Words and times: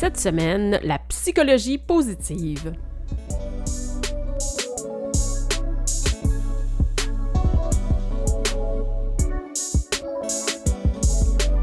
Cette 0.00 0.20
semaine, 0.20 0.78
la 0.84 1.00
psychologie 1.00 1.76
positive. 1.76 2.72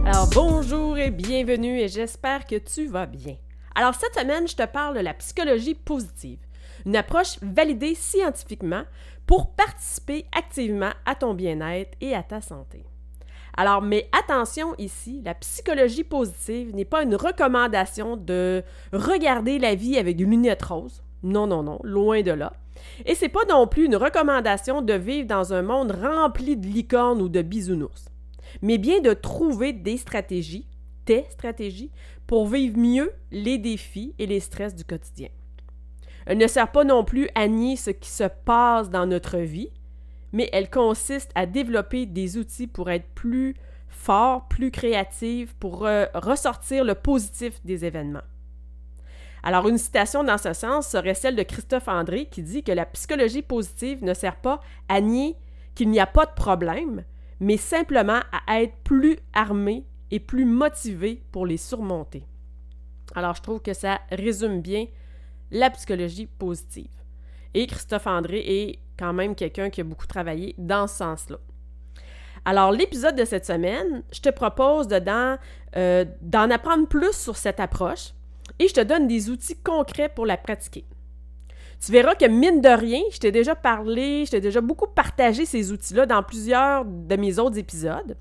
Alors 0.05 0.27
bonjour 0.33 0.97
et 0.97 1.11
bienvenue 1.11 1.79
et 1.79 1.87
j'espère 1.87 2.45
que 2.45 2.57
tu 2.57 2.87
vas 2.87 3.05
bien. 3.05 3.37
Alors 3.73 3.95
cette 3.95 4.19
semaine, 4.19 4.49
je 4.49 4.57
te 4.57 4.65
parle 4.65 4.97
de 4.97 4.99
la 4.99 5.13
psychologie 5.13 5.73
positive, 5.73 6.39
une 6.85 6.97
approche 6.97 7.37
validée 7.41 7.95
scientifiquement 7.95 8.83
pour 9.25 9.55
participer 9.55 10.25
activement 10.37 10.91
à 11.05 11.15
ton 11.15 11.35
bien-être 11.35 11.97
et 12.01 12.13
à 12.13 12.21
ta 12.21 12.41
santé. 12.41 12.83
Alors, 13.57 13.81
mais 13.81 14.09
attention 14.11 14.75
ici, 14.77 15.21
la 15.23 15.33
psychologie 15.33 16.03
positive 16.03 16.75
n'est 16.75 16.85
pas 16.85 17.03
une 17.03 17.15
recommandation 17.15 18.17
de 18.17 18.63
regarder 18.91 19.59
la 19.59 19.75
vie 19.75 19.97
avec 19.97 20.17
des 20.17 20.25
lunettes 20.25 20.63
roses. 20.63 21.03
Non, 21.23 21.47
non, 21.47 21.63
non, 21.63 21.79
loin 21.83 22.21
de 22.21 22.31
là. 22.31 22.53
Et 23.05 23.15
c'est 23.15 23.29
pas 23.29 23.45
non 23.49 23.65
plus 23.67 23.85
une 23.85 23.95
recommandation 23.95 24.81
de 24.81 24.93
vivre 24.93 25.27
dans 25.27 25.53
un 25.53 25.61
monde 25.61 25.91
rempli 25.91 26.57
de 26.57 26.67
licornes 26.67 27.21
ou 27.21 27.29
de 27.29 27.41
bisounours, 27.41 28.09
mais 28.61 28.77
bien 28.77 28.99
de 28.99 29.13
trouver 29.13 29.71
des 29.71 29.97
stratégies, 29.97 30.67
tes 31.05 31.25
stratégies, 31.29 31.91
pour 32.27 32.47
vivre 32.47 32.77
mieux 32.77 33.13
les 33.31 33.57
défis 33.57 34.13
et 34.19 34.25
les 34.25 34.39
stress 34.41 34.75
du 34.75 34.83
quotidien. 34.83 35.29
Elle 36.25 36.39
ne 36.39 36.47
sert 36.47 36.71
pas 36.71 36.83
non 36.83 37.03
plus 37.03 37.29
à 37.35 37.47
nier 37.47 37.75
ce 37.75 37.91
qui 37.91 38.09
se 38.09 38.23
passe 38.45 38.89
dans 38.89 39.05
notre 39.05 39.37
vie, 39.37 39.71
mais 40.35 40.49
elle 40.51 40.69
consiste 40.69 41.31
à 41.33 41.45
développer 41.45 42.05
des 42.05 42.37
outils 42.37 42.67
pour 42.67 42.89
être 42.89 43.07
plus 43.15 43.55
fort, 43.87 44.49
plus 44.49 44.69
créative, 44.69 45.55
pour 45.55 45.85
euh, 45.85 46.07
ressortir 46.13 46.83
le 46.83 46.93
positif 46.93 47.53
des 47.63 47.85
événements. 47.85 48.27
Alors, 49.43 49.69
une 49.69 49.77
citation 49.77 50.25
dans 50.25 50.37
ce 50.37 50.51
sens 50.51 50.89
serait 50.89 51.13
celle 51.13 51.37
de 51.37 51.43
Christophe 51.43 51.87
André 51.87 52.25
qui 52.25 52.43
dit 52.43 52.63
que 52.63 52.73
la 52.73 52.85
psychologie 52.85 53.43
positive 53.43 54.03
ne 54.03 54.13
sert 54.13 54.35
pas 54.35 54.59
à 54.89 54.99
nier 54.99 55.37
qu'il 55.73 55.89
n'y 55.89 56.01
a 56.01 56.07
pas 56.07 56.25
de 56.25 56.33
problème, 56.33 57.05
mais 57.39 57.55
simplement 57.55 58.19
à 58.45 58.61
être 58.61 58.75
plus 58.83 59.17
armé 59.31 59.85
et 60.11 60.19
plus 60.19 60.43
motivé 60.43 61.23
pour 61.31 61.45
les 61.45 61.55
surmonter. 61.57 62.25
Alors, 63.15 63.35
je 63.35 63.41
trouve 63.41 63.61
que 63.61 63.73
ça 63.73 64.01
résume 64.11 64.59
bien 64.59 64.87
la 65.49 65.69
psychologie 65.69 66.27
positive. 66.27 66.91
Et 67.53 67.67
Christophe 67.67 68.07
André 68.07 68.43
est 68.45 68.79
quand 68.97 69.13
même 69.13 69.35
quelqu'un 69.35 69.69
qui 69.69 69.81
a 69.81 69.83
beaucoup 69.83 70.07
travaillé 70.07 70.55
dans 70.57 70.87
ce 70.87 70.97
sens-là. 70.97 71.37
Alors, 72.45 72.71
l'épisode 72.71 73.15
de 73.15 73.25
cette 73.25 73.45
semaine, 73.45 74.03
je 74.11 74.21
te 74.21 74.29
propose 74.29 74.87
dedans 74.87 75.37
euh, 75.75 76.05
d'en 76.21 76.49
apprendre 76.51 76.87
plus 76.87 77.13
sur 77.13 77.37
cette 77.37 77.59
approche 77.59 78.13
et 78.59 78.67
je 78.67 78.73
te 78.73 78.81
donne 78.81 79.07
des 79.07 79.29
outils 79.29 79.57
concrets 79.57 80.09
pour 80.09 80.25
la 80.25 80.37
pratiquer. 80.37 80.85
Tu 81.83 81.91
verras 81.91 82.15
que, 82.15 82.25
mine 82.25 82.61
de 82.61 82.69
rien, 82.69 83.01
je 83.11 83.17
t'ai 83.17 83.31
déjà 83.31 83.55
parlé, 83.55 84.25
je 84.25 84.31
t'ai 84.31 84.41
déjà 84.41 84.61
beaucoup 84.61 84.87
partagé 84.87 85.45
ces 85.45 85.71
outils-là 85.71 86.05
dans 86.05 86.23
plusieurs 86.23 86.85
de 86.85 87.15
mes 87.15 87.39
autres 87.39 87.57
épisodes. 87.57 88.15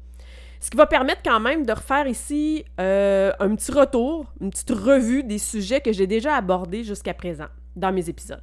Ce 0.61 0.71
qui 0.71 0.77
va 0.79 0.87
permettre 0.87 1.21
quand 1.23 1.41
même 1.41 1.67
de 1.67 1.73
refaire 1.73 2.07
ici 2.07 2.65
euh, 2.81 3.33
un 3.39 3.55
petit 3.55 3.71
retour, 3.71 4.33
une 4.41 4.51
petite 4.51 4.71
revue 4.71 5.23
des 5.23 5.39
sujets 5.39 5.83
que 5.83 5.93
j'ai 5.93 6.07
déjà 6.07 6.35
abordés 6.35 6.85
jusqu'à 6.85 7.13
présent 7.13 7.49
dans 7.77 7.93
mes 7.93 8.09
épisodes. 8.09 8.43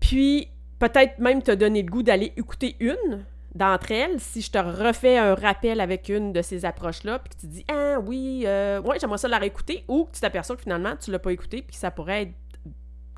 Puis, 0.00 0.48
peut-être 0.80 1.18
même 1.18 1.42
te 1.42 1.52
donner 1.52 1.82
le 1.82 1.90
goût 1.90 2.02
d'aller 2.02 2.32
écouter 2.36 2.76
une 2.80 3.24
d'entre 3.54 3.90
elles 3.92 4.20
si 4.20 4.42
je 4.42 4.50
te 4.50 4.58
refais 4.58 5.18
un 5.18 5.34
rappel 5.34 5.80
avec 5.80 6.08
une 6.08 6.32
de 6.32 6.42
ces 6.42 6.64
approches-là, 6.64 7.18
puis 7.20 7.34
que 7.34 7.40
tu 7.40 7.46
dis 7.46 7.64
Ah 7.68 7.98
oui, 8.00 8.44
euh, 8.46 8.80
ouais, 8.80 8.98
j'aimerais 9.00 9.18
ça 9.18 9.28
la 9.28 9.38
réécouter, 9.38 9.84
ou 9.86 10.04
que 10.04 10.12
tu 10.12 10.20
t'aperçois 10.20 10.56
que 10.56 10.62
finalement 10.62 10.94
tu 10.96 11.10
l'as 11.10 11.18
pas 11.18 11.32
écouté, 11.32 11.62
puis 11.62 11.76
ça 11.76 11.90
pourrait 11.90 12.22
être 12.22 12.34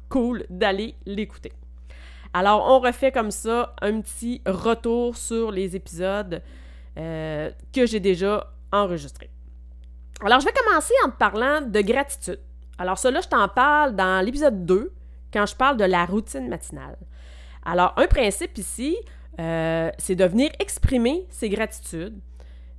cool 0.08 0.44
d'aller 0.50 0.94
l'écouter. 1.06 1.52
Alors, 2.34 2.66
on 2.66 2.80
refait 2.80 3.12
comme 3.12 3.30
ça 3.30 3.74
un 3.82 4.00
petit 4.00 4.40
retour 4.46 5.16
sur 5.16 5.50
les 5.50 5.76
épisodes 5.76 6.42
euh, 6.98 7.50
que 7.74 7.86
j'ai 7.86 8.00
déjà 8.00 8.52
enregistrés. 8.72 9.30
Alors, 10.24 10.40
je 10.40 10.46
vais 10.46 10.52
commencer 10.52 10.94
en 11.04 11.10
te 11.10 11.16
parlant 11.16 11.60
de 11.60 11.80
gratitude. 11.80 12.40
Alors, 12.78 12.98
cela, 12.98 13.20
je 13.20 13.28
t'en 13.28 13.48
parle 13.48 13.94
dans 13.94 14.24
l'épisode 14.24 14.64
2, 14.64 14.92
quand 15.32 15.44
je 15.44 15.54
parle 15.54 15.76
de 15.76 15.84
la 15.84 16.06
routine 16.06 16.48
matinale. 16.48 16.96
Alors, 17.64 17.94
un 17.96 18.06
principe 18.06 18.58
ici, 18.58 18.96
euh, 19.38 19.90
c'est 19.98 20.16
de 20.16 20.24
venir 20.24 20.50
exprimer 20.58 21.26
ses 21.30 21.48
gratitudes. 21.48 22.18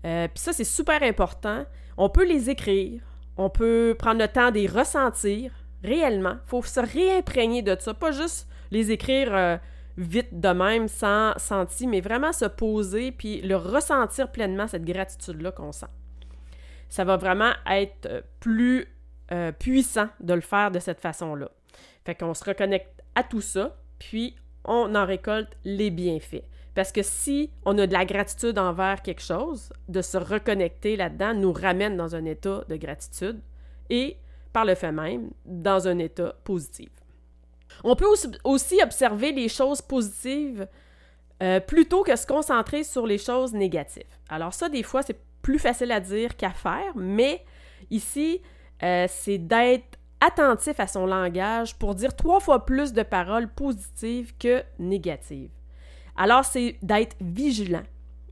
Euh, 0.06 0.28
Puis 0.28 0.44
ça, 0.44 0.54
c'est 0.54 0.64
super 0.64 1.02
important. 1.04 1.66
On 1.98 2.10
peut 2.10 2.26
les 2.26 2.50
écrire, 2.50 3.02
on 3.38 3.50
peut 3.50 3.96
prendre 3.98 4.20
le 4.20 4.28
temps 4.28 4.52
de 4.52 4.56
les 4.56 4.68
ressentir 4.68 5.52
réellement. 5.84 6.36
Il 6.46 6.50
faut 6.50 6.64
se 6.64 6.80
réimprégner 6.80 7.62
de 7.62 7.76
ça, 7.80 7.94
pas 7.94 8.12
juste 8.12 8.48
les 8.72 8.92
écrire 8.92 9.34
euh, 9.34 9.58
vite 9.98 10.40
de 10.40 10.50
même, 10.50 10.88
sans 10.88 11.38
sentir, 11.38 11.88
mais 11.88 12.02
vraiment 12.02 12.34
se 12.34 12.46
poser 12.46 13.12
puis 13.12 13.42
le 13.42 13.56
ressentir 13.56 14.32
pleinement, 14.32 14.68
cette 14.68 14.86
gratitude-là 14.86 15.52
qu'on 15.52 15.72
sent. 15.72 15.88
Ça 16.90 17.04
va 17.04 17.18
vraiment 17.18 17.52
être 17.68 18.24
plus 18.40 18.88
puissant 19.58 20.10
de 20.20 20.36
le 20.36 20.42
faire 20.42 20.70
de 20.70 20.78
cette 20.78 21.00
façon-là. 21.00 21.50
Fait 22.06 22.14
qu'on 22.14 22.36
se 22.36 22.44
reconnecte 22.44 23.02
à 23.16 23.24
tout 23.24 23.42
ça, 23.42 23.76
puis 23.98 24.36
on 24.66 24.96
en 24.96 25.06
récolte 25.06 25.58
les 25.64 25.90
bienfaits. 25.90 26.44
Parce 26.76 26.92
que 26.92 27.04
si 27.04 27.52
on 27.66 27.78
a 27.78 27.86
de 27.86 27.94
la 27.94 28.06
gratitude 28.06 28.58
envers 28.58 29.02
quelque 29.02 29.22
chose, 29.22 29.72
de 29.88 30.02
se 30.02 30.18
reconnecter 30.18 30.96
là-dedans 30.96 31.34
nous 31.34 31.54
ramène 31.54 31.98
dans 31.98 32.16
un 32.16 32.26
état 32.26 32.64
de 32.68 32.76
gratitude 32.76 33.40
et, 33.90 34.18
par 34.52 34.66
le 34.66 34.76
fait 34.76 34.92
même, 34.92 35.30
dans 35.46 35.88
un 35.88 36.00
état 36.00 36.36
positif. 36.44 36.90
On 37.84 37.96
peut 37.96 38.08
aussi 38.44 38.80
observer 38.84 39.32
les 39.32 39.50
choses 39.50 39.82
positives 39.82 40.68
euh, 41.42 41.60
plutôt 41.60 42.04
que 42.04 42.16
se 42.16 42.26
concentrer 42.26 42.84
sur 42.84 43.06
les 43.06 43.18
choses 43.18 43.54
négatives. 43.54 44.04
Alors 44.30 44.54
ça, 44.54 44.70
des 44.70 44.84
fois, 44.84 45.02
c'est 45.02 45.20
plus 45.42 45.60
facile 45.60 45.92
à 45.92 46.00
dire 46.00 46.38
qu'à 46.38 46.52
faire, 46.52 46.94
mais 46.96 47.44
ici, 47.92 48.42
euh, 48.82 49.08
c'est 49.10 49.40
d'être 49.40 50.00
attentif 50.24 50.80
à 50.80 50.88
son 50.88 51.06
langage 51.06 51.76
pour 51.76 51.96
dire 51.96 52.16
trois 52.16 52.40
fois 52.40 52.66
plus 52.66 52.94
de 52.94 53.04
paroles 53.04 53.50
positives 53.50 54.34
que 54.38 54.64
négatives. 54.80 55.52
Alors, 56.16 56.46
c'est 56.46 56.78
d'être 56.82 57.16
vigilant, 57.20 57.84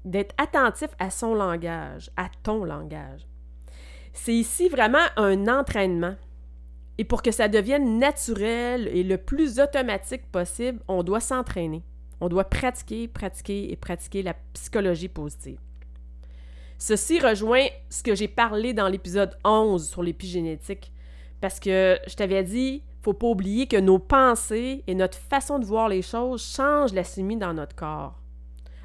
d'être 0.05 0.33
attentif 0.37 0.89
à 0.99 1.09
son 1.09 1.35
langage, 1.35 2.09
à 2.15 2.29
ton 2.43 2.63
langage. 2.63 3.27
C'est 4.13 4.33
ici 4.33 4.69
vraiment 4.69 5.05
un 5.17 5.47
entraînement. 5.47 6.15
Et 6.97 7.03
pour 7.03 7.23
que 7.23 7.31
ça 7.31 7.47
devienne 7.47 7.99
naturel 7.99 8.87
et 8.89 9.03
le 9.03 9.17
plus 9.17 9.59
automatique 9.59 10.31
possible, 10.31 10.79
on 10.87 11.03
doit 11.03 11.19
s'entraîner. 11.19 11.83
On 12.19 12.29
doit 12.29 12.49
pratiquer, 12.49 13.07
pratiquer 13.07 13.71
et 13.71 13.75
pratiquer 13.75 14.21
la 14.21 14.35
psychologie 14.53 15.07
positive. 15.07 15.59
Ceci 16.77 17.19
rejoint 17.19 17.65
ce 17.89 18.03
que 18.03 18.15
j'ai 18.15 18.27
parlé 18.27 18.73
dans 18.73 18.87
l'épisode 18.87 19.37
11 19.43 19.87
sur 19.87 20.03
l'épigénétique. 20.03 20.91
Parce 21.41 21.59
que 21.59 21.99
je 22.07 22.15
t'avais 22.15 22.43
dit, 22.43 22.83
faut 23.01 23.13
pas 23.13 23.27
oublier 23.27 23.67
que 23.67 23.77
nos 23.77 23.99
pensées 23.99 24.83
et 24.87 24.95
notre 24.95 25.17
façon 25.17 25.59
de 25.59 25.65
voir 25.65 25.89
les 25.89 26.03
choses 26.03 26.43
changent 26.43 26.93
la 26.93 27.03
chimie 27.03 27.37
dans 27.37 27.53
notre 27.53 27.75
corps. 27.75 28.19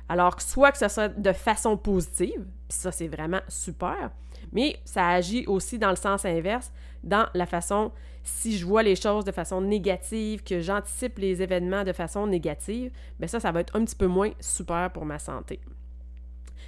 Alors, 0.08 0.40
soit 0.40 0.72
que 0.72 0.78
ce 0.78 0.88
soit 0.88 1.08
de 1.08 1.32
façon 1.32 1.76
positive, 1.76 2.46
puis 2.68 2.78
ça 2.78 2.92
c'est 2.92 3.08
vraiment 3.08 3.40
super, 3.48 4.10
mais 4.52 4.76
ça 4.84 5.08
agit 5.08 5.44
aussi 5.46 5.78
dans 5.78 5.90
le 5.90 5.96
sens 5.96 6.24
inverse, 6.24 6.72
dans 7.02 7.26
la 7.34 7.44
façon, 7.44 7.92
si 8.22 8.56
je 8.56 8.64
vois 8.64 8.82
les 8.82 8.96
choses 8.96 9.24
de 9.24 9.32
façon 9.32 9.60
négative, 9.60 10.42
que 10.44 10.60
j'anticipe 10.60 11.18
les 11.18 11.42
événements 11.42 11.84
de 11.84 11.92
façon 11.92 12.26
négative, 12.26 12.92
bien 13.18 13.28
ça, 13.28 13.40
ça 13.40 13.52
va 13.52 13.60
être 13.60 13.76
un 13.76 13.84
petit 13.84 13.96
peu 13.96 14.06
moins 14.06 14.30
super 14.40 14.90
pour 14.92 15.04
ma 15.04 15.18
santé. 15.18 15.60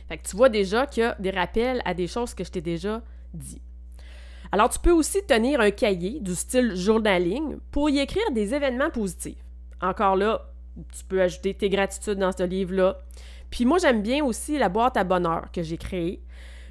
Fait 0.08 0.18
que 0.18 0.28
tu 0.28 0.36
vois 0.36 0.48
déjà 0.48 0.86
qu'il 0.86 1.02
y 1.02 1.06
a 1.06 1.16
des 1.18 1.30
rappels 1.30 1.80
à 1.84 1.94
des 1.94 2.06
choses 2.06 2.34
que 2.34 2.42
je 2.42 2.50
t'ai 2.50 2.60
déjà 2.60 3.02
dit. 3.34 3.62
Alors, 4.50 4.68
tu 4.70 4.78
peux 4.78 4.92
aussi 4.92 5.22
tenir 5.26 5.60
un 5.60 5.70
cahier 5.70 6.20
du 6.20 6.34
style 6.34 6.74
journaling 6.74 7.56
pour 7.70 7.90
y 7.90 7.98
écrire 7.98 8.30
des 8.32 8.54
événements 8.54 8.90
positifs. 8.90 9.44
Encore 9.80 10.16
là, 10.16 10.42
tu 10.96 11.04
peux 11.04 11.20
ajouter 11.20 11.54
tes 11.54 11.68
gratitudes 11.68 12.18
dans 12.18 12.32
ce 12.32 12.42
livre-là. 12.42 12.98
Puis 13.50 13.64
moi, 13.64 13.78
j'aime 13.78 14.02
bien 14.02 14.24
aussi 14.24 14.58
la 14.58 14.68
boîte 14.68 14.96
à 14.96 15.04
bonheur 15.04 15.50
que 15.52 15.62
j'ai 15.62 15.76
créée. 15.76 16.22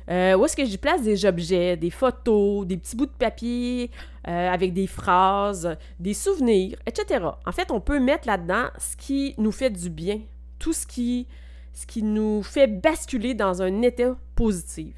Euh, 0.10 0.36
où 0.36 0.46
est-ce 0.46 0.56
que 0.56 0.64
j'y 0.64 0.78
place 0.78 1.02
des 1.02 1.26
objets, 1.26 1.76
des 1.76 1.90
photos, 1.90 2.66
des 2.66 2.78
petits 2.78 2.96
bouts 2.96 3.08
de 3.08 3.12
papier 3.12 3.92
euh, 4.28 4.50
avec 4.50 4.74
des 4.74 4.88
phrases, 4.88 5.76
des 6.00 6.14
souvenirs, 6.14 6.78
etc. 6.86 7.26
En 7.46 7.52
fait, 7.52 7.72
on 7.72 7.82
peut 7.82 8.00
mettre 8.00 8.26
là-dedans 8.26 8.68
ce 8.78 8.96
qui 8.96 9.36
nous 9.38 9.52
fait 9.52 9.70
du 9.70 9.90
bien, 9.90 10.22
tout 10.60 10.72
ce 10.72 10.88
qui, 10.88 11.28
ce 11.74 11.86
qui 11.86 12.04
nous 12.04 12.42
fait 12.42 12.68
basculer 12.68 13.34
dans 13.34 13.62
un 13.62 13.82
état 13.82 14.16
positif. 14.36 14.96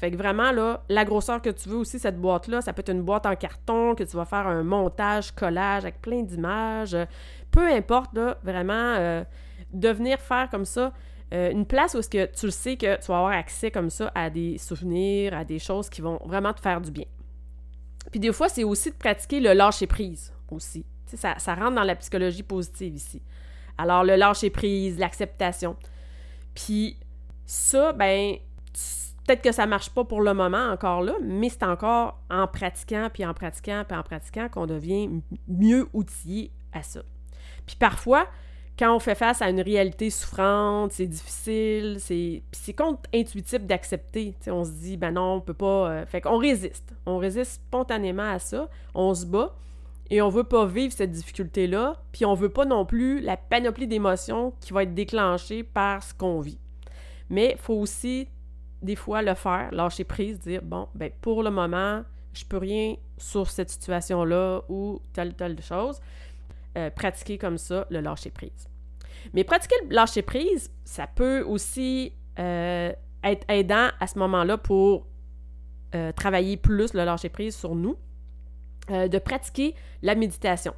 Fait 0.00 0.10
que 0.10 0.16
vraiment, 0.16 0.50
là, 0.50 0.82
la 0.88 1.04
grosseur 1.04 1.42
que 1.42 1.50
tu 1.50 1.68
veux 1.68 1.76
aussi, 1.76 1.98
cette 1.98 2.18
boîte-là, 2.18 2.62
ça 2.62 2.72
peut 2.72 2.80
être 2.80 2.88
une 2.90 3.02
boîte 3.02 3.26
en 3.26 3.36
carton 3.36 3.94
que 3.94 4.02
tu 4.02 4.16
vas 4.16 4.24
faire 4.24 4.46
un 4.46 4.62
montage, 4.62 5.30
collage 5.32 5.82
avec 5.82 6.00
plein 6.00 6.22
d'images. 6.22 6.96
Peu 7.50 7.68
importe, 7.70 8.14
là, 8.14 8.38
vraiment, 8.42 8.72
euh, 8.72 9.22
de 9.74 9.90
venir 9.90 10.18
faire 10.18 10.48
comme 10.48 10.64
ça 10.64 10.94
euh, 11.34 11.50
une 11.50 11.66
place 11.66 11.92
où 11.92 11.98
est-ce 11.98 12.08
que 12.08 12.24
tu 12.24 12.46
le 12.46 12.50
sais 12.50 12.78
que 12.78 12.98
tu 12.98 13.08
vas 13.08 13.18
avoir 13.18 13.32
accès 13.32 13.70
comme 13.70 13.90
ça 13.90 14.10
à 14.14 14.30
des 14.30 14.56
souvenirs, 14.56 15.36
à 15.36 15.44
des 15.44 15.58
choses 15.58 15.90
qui 15.90 16.00
vont 16.00 16.18
vraiment 16.24 16.54
te 16.54 16.60
faire 16.60 16.80
du 16.80 16.90
bien. 16.90 17.04
Puis 18.10 18.20
des 18.20 18.32
fois, 18.32 18.48
c'est 18.48 18.64
aussi 18.64 18.90
de 18.90 18.96
pratiquer 18.96 19.38
le 19.38 19.52
lâcher-prise 19.52 20.32
aussi. 20.50 20.86
Ça, 21.14 21.38
ça 21.38 21.54
rentre 21.54 21.74
dans 21.74 21.84
la 21.84 21.94
psychologie 21.96 22.42
positive 22.42 22.94
ici. 22.94 23.20
Alors, 23.76 24.02
le 24.02 24.16
lâcher-prise, 24.16 24.98
l'acceptation. 24.98 25.76
Puis 26.54 26.96
ça, 27.44 27.92
ben, 27.92 28.36
Peut-être 29.30 29.42
que 29.42 29.52
ça 29.52 29.66
marche 29.66 29.90
pas 29.90 30.02
pour 30.02 30.22
le 30.22 30.34
moment 30.34 30.72
encore 30.72 31.02
là, 31.02 31.14
mais 31.22 31.50
c'est 31.50 31.62
encore 31.62 32.18
en 32.30 32.48
pratiquant, 32.48 33.08
puis 33.12 33.24
en 33.24 33.32
pratiquant, 33.32 33.84
puis 33.86 33.96
en 33.96 34.02
pratiquant 34.02 34.48
qu'on 34.48 34.66
devient 34.66 35.08
mieux 35.46 35.86
outillé 35.92 36.50
à 36.72 36.82
ça. 36.82 37.02
Puis 37.64 37.76
parfois, 37.78 38.26
quand 38.76 38.92
on 38.92 38.98
fait 38.98 39.14
face 39.14 39.40
à 39.40 39.48
une 39.48 39.60
réalité 39.60 40.10
souffrante, 40.10 40.90
c'est 40.90 41.06
difficile, 41.06 41.98
c'est 42.00 42.72
contre-intuitif 42.72 43.60
d'accepter. 43.60 44.34
On 44.48 44.64
se 44.64 44.72
dit, 44.72 44.96
ben 44.96 45.12
non, 45.12 45.34
on 45.34 45.40
peut 45.40 45.54
pas... 45.54 45.90
Euh, 45.90 46.06
fait 46.06 46.20
qu'on 46.20 46.38
résiste. 46.38 46.92
On 47.06 47.18
résiste 47.18 47.52
spontanément 47.52 48.32
à 48.32 48.40
ça, 48.40 48.68
on 48.96 49.14
se 49.14 49.26
bat, 49.26 49.54
et 50.10 50.20
on 50.22 50.28
veut 50.28 50.42
pas 50.42 50.66
vivre 50.66 50.92
cette 50.92 51.12
difficulté-là, 51.12 52.02
puis 52.10 52.24
on 52.24 52.34
veut 52.34 52.48
pas 52.48 52.64
non 52.64 52.84
plus 52.84 53.20
la 53.20 53.36
panoplie 53.36 53.86
d'émotions 53.86 54.54
qui 54.60 54.72
va 54.72 54.82
être 54.82 54.94
déclenchée 54.94 55.62
par 55.62 56.02
ce 56.02 56.14
qu'on 56.14 56.40
vit. 56.40 56.58
Mais 57.28 57.52
il 57.52 57.62
faut 57.62 57.74
aussi 57.74 58.26
des 58.82 58.96
fois 58.96 59.22
le 59.22 59.34
faire, 59.34 59.70
lâcher 59.72 60.04
prise, 60.04 60.38
dire 60.40 60.62
bon, 60.62 60.88
ben 60.94 61.10
pour 61.20 61.42
le 61.42 61.50
moment, 61.50 62.02
je 62.32 62.44
peux 62.44 62.58
rien 62.58 62.96
sur 63.18 63.50
cette 63.50 63.70
situation-là 63.70 64.62
ou 64.68 65.00
telle 65.12 65.34
telle 65.34 65.60
chose. 65.62 66.00
Euh, 66.76 66.88
pratiquer 66.90 67.36
comme 67.36 67.58
ça 67.58 67.86
le 67.90 68.00
lâcher 68.00 68.30
prise. 68.30 68.68
Mais 69.34 69.44
pratiquer 69.44 69.74
le 69.88 69.94
lâcher 69.94 70.22
prise, 70.22 70.70
ça 70.84 71.06
peut 71.06 71.42
aussi 71.42 72.12
euh, 72.38 72.92
être 73.24 73.44
aidant 73.50 73.88
à 73.98 74.06
ce 74.06 74.18
moment-là 74.20 74.56
pour 74.56 75.06
euh, 75.94 76.12
travailler 76.12 76.56
plus 76.56 76.94
le 76.94 77.04
lâcher 77.04 77.28
prise 77.28 77.56
sur 77.56 77.74
nous, 77.74 77.96
de 78.88 79.18
pratiquer 79.20 79.76
la 80.02 80.16
méditation. 80.16 80.74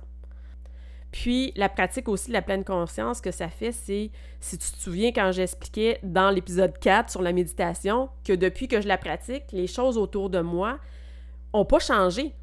Puis 1.13 1.53
la 1.57 1.69
pratique 1.69 2.09
aussi 2.09 2.29
de 2.29 2.33
la 2.33 2.41
pleine 2.41 2.65
conscience 2.65 3.21
que 3.21 3.31
ça 3.31 3.49
fait, 3.49 3.71
c'est, 3.71 4.11
si 4.41 4.59
tu 4.59 4.71
te 4.71 4.77
souviens 4.79 5.13
quand 5.13 5.31
j'expliquais 5.31 6.01
dans 6.03 6.31
l'épisode 6.31 6.77
4 6.79 7.11
sur 7.11 7.21
la 7.21 7.33
méditation, 7.33 8.09
que 8.25 8.33
depuis 8.33 8.67
que 8.67 8.81
je 8.81 8.89
la 8.89 8.97
pratique, 8.97 9.45
les 9.53 9.67
choses 9.67 9.99
autour 9.99 10.31
de 10.31 10.41
moi 10.41 10.79
n'ont 11.53 11.67
pas 11.67 11.79
changé. 11.79 12.35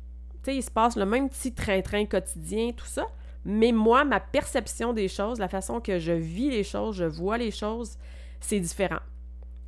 Tu 0.44 0.52
sais, 0.52 0.56
il 0.56 0.64
se 0.64 0.70
passe 0.70 0.96
le 0.96 1.06
même 1.06 1.30
petit 1.30 1.52
train-train 1.52 2.06
quotidien, 2.06 2.72
tout 2.72 2.86
ça. 2.86 3.08
Mais 3.44 3.72
moi, 3.72 4.04
ma 4.04 4.20
perception 4.20 4.94
des 4.94 5.08
choses, 5.08 5.40
la 5.40 5.48
façon 5.48 5.82
que 5.82 5.98
je 5.98 6.12
vis 6.12 6.52
les 6.52 6.64
choses, 6.64 6.96
je 6.96 7.06
vois 7.06 7.40
les 7.40 7.52
choses, 7.52 7.98
c'est 8.40 8.60
différent. 8.60 9.00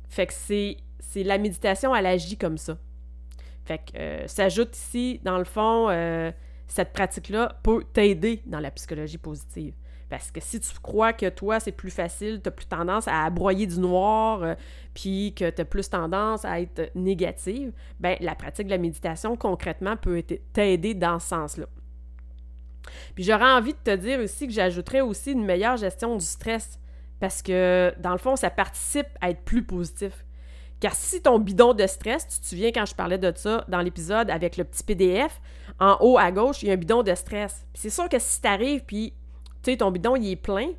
Fait 0.08 0.28
que 0.28 0.32
c'est, 0.32 0.76
c'est 1.00 1.24
la 1.24 1.38
méditation, 1.38 1.94
elle 1.96 2.06
agit 2.06 2.36
comme 2.36 2.56
ça. 2.56 2.78
Fait 3.64 3.78
que 3.78 3.98
euh, 3.98 4.28
s'ajoute 4.28 4.76
ici, 4.76 5.20
dans 5.24 5.38
le 5.38 5.44
fond, 5.44 5.88
euh, 5.90 6.30
cette 6.72 6.92
pratique-là 6.92 7.58
peut 7.62 7.84
t'aider 7.92 8.42
dans 8.46 8.60
la 8.60 8.70
psychologie 8.70 9.18
positive. 9.18 9.74
Parce 10.08 10.30
que 10.30 10.40
si 10.40 10.60
tu 10.60 10.68
crois 10.82 11.12
que 11.12 11.28
toi, 11.28 11.60
c'est 11.60 11.72
plus 11.72 11.90
facile, 11.90 12.40
tu 12.42 12.48
as 12.48 12.52
plus 12.52 12.66
tendance 12.66 13.08
à 13.08 13.28
broyer 13.30 13.66
du 13.66 13.78
noir, 13.78 14.42
euh, 14.42 14.54
puis 14.94 15.34
que 15.34 15.48
tu 15.48 15.60
as 15.60 15.64
plus 15.64 15.88
tendance 15.88 16.44
à 16.44 16.60
être 16.60 16.90
négative, 16.94 17.72
ben 18.00 18.16
la 18.20 18.34
pratique 18.34 18.66
de 18.66 18.70
la 18.72 18.78
méditation, 18.78 19.36
concrètement, 19.36 19.96
peut 19.96 20.22
t'aider 20.52 20.94
dans 20.94 21.18
ce 21.18 21.28
sens-là. 21.28 21.66
Puis 23.14 23.24
j'aurais 23.24 23.52
envie 23.52 23.72
de 23.72 23.78
te 23.84 23.94
dire 23.96 24.18
aussi 24.20 24.46
que 24.46 24.52
j'ajouterais 24.52 25.00
aussi 25.00 25.32
une 25.32 25.44
meilleure 25.44 25.76
gestion 25.76 26.16
du 26.16 26.24
stress, 26.24 26.78
parce 27.20 27.40
que, 27.40 27.94
dans 27.98 28.12
le 28.12 28.18
fond, 28.18 28.36
ça 28.36 28.50
participe 28.50 29.08
à 29.20 29.30
être 29.30 29.42
plus 29.42 29.62
positif. 29.62 30.24
Car 30.80 30.94
si 30.94 31.22
ton 31.22 31.38
bidon 31.38 31.74
de 31.74 31.86
stress, 31.86 32.26
tu 32.26 32.40
te 32.40 32.46
souviens 32.46 32.72
quand 32.72 32.84
je 32.84 32.94
parlais 32.94 33.16
de 33.16 33.32
ça 33.36 33.64
dans 33.68 33.80
l'épisode 33.80 34.28
avec 34.30 34.56
le 34.56 34.64
petit 34.64 34.82
PDF, 34.82 35.40
en 35.82 35.96
haut 36.00 36.16
à 36.16 36.30
gauche, 36.30 36.62
il 36.62 36.68
y 36.68 36.70
a 36.70 36.74
un 36.74 36.76
bidon 36.76 37.02
de 37.02 37.12
stress. 37.12 37.66
c'est 37.74 37.90
sûr 37.90 38.08
que 38.08 38.20
si 38.20 38.40
tu 38.40 38.46
arrives 38.46 38.84
puis 38.86 39.12
tu 39.64 39.72
sais, 39.72 39.76
ton 39.76 39.90
bidon 39.90 40.14
il 40.14 40.30
est 40.30 40.36
plein, 40.36 40.70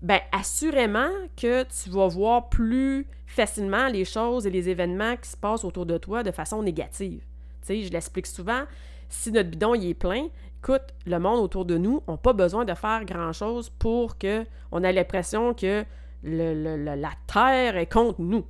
ben 0.00 0.18
assurément 0.32 1.10
que 1.36 1.64
tu 1.64 1.90
vas 1.90 2.06
voir 2.06 2.48
plus 2.48 3.06
facilement 3.26 3.88
les 3.88 4.06
choses 4.06 4.46
et 4.46 4.50
les 4.50 4.70
événements 4.70 5.16
qui 5.16 5.28
se 5.28 5.36
passent 5.36 5.64
autour 5.64 5.84
de 5.84 5.98
toi 5.98 6.22
de 6.22 6.30
façon 6.30 6.62
négative. 6.62 7.20
Tu 7.60 7.66
sais, 7.66 7.82
je 7.82 7.92
l'explique 7.92 8.26
souvent, 8.26 8.62
si 9.10 9.30
notre 9.30 9.50
bidon 9.50 9.74
il 9.74 9.90
est 9.90 9.94
plein, 9.94 10.28
écoute, 10.58 10.94
le 11.04 11.18
monde 11.18 11.40
autour 11.40 11.66
de 11.66 11.76
nous 11.76 12.02
n'a 12.08 12.16
pas 12.16 12.32
besoin 12.32 12.64
de 12.64 12.72
faire 12.72 13.04
grand-chose 13.04 13.68
pour 13.68 14.16
que 14.16 14.46
on 14.72 14.82
ait 14.82 14.92
l'impression 14.92 15.52
que 15.52 15.84
la 16.22 17.10
terre 17.26 17.76
est 17.76 17.92
contre 17.92 18.22
nous. 18.22 18.46